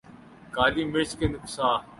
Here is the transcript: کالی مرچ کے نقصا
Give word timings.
کالی 0.55 0.83
مرچ 0.91 1.11
کے 1.19 1.27
نقصا 1.27 1.69